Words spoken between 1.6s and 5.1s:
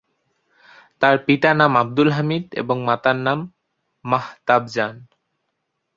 নাম আবদুল হামিদ এবং মাতার নাম মাহতাবজান।